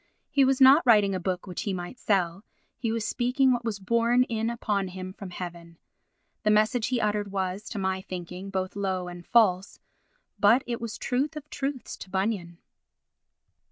[0.31, 2.43] He was not writing a book which he might sell,
[2.79, 5.77] he was speaking what was borne in upon him from heaven.
[6.41, 9.79] The message he uttered was, to my thinking, both low and false,
[10.39, 12.57] but it was truth of truths to Bunyan.